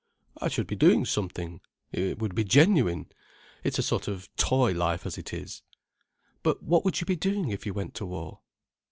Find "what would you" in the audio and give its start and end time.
6.63-7.05